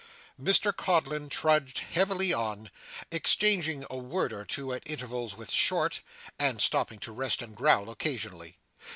Mr 0.41 0.75
Codlin 0.75 1.29
trudged 1.29 1.77
heavily 1.77 2.33
on, 2.33 2.71
exchanging 3.11 3.85
a 3.87 3.97
word 3.97 4.33
or 4.33 4.43
two 4.43 4.73
at 4.73 4.81
intervals 4.89 5.37
with 5.37 5.51
Short, 5.51 6.01
and 6.39 6.59
stopping 6.59 6.97
to 6.97 7.11
rest 7.11 7.43
and 7.43 7.55
growl 7.55 7.87
occasionally. 7.87 8.57